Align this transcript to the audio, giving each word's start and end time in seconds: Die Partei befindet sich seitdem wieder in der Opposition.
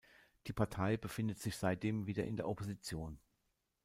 Die 0.47 0.51
Partei 0.51 0.97
befindet 0.97 1.37
sich 1.39 1.55
seitdem 1.55 2.07
wieder 2.07 2.23
in 2.25 2.35
der 2.35 2.47
Opposition. 2.47 3.19